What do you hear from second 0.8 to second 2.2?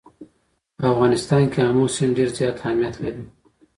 افغانستان کې آمو سیند